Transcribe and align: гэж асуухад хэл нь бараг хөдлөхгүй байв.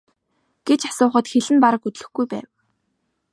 гэж 0.67 0.81
асуухад 0.91 1.25
хэл 1.31 1.47
нь 1.53 1.63
бараг 1.63 1.81
хөдлөхгүй 1.83 2.25
байв. 2.31 2.47